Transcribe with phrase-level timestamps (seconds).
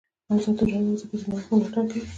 [0.33, 2.01] آزاد تجارت مهم دی ځکه چې نوښت ملاتړ کوي.